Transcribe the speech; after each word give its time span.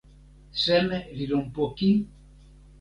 seme 0.63 0.99
li 1.17 1.25
lon 1.31 1.45
poki? 1.55 1.89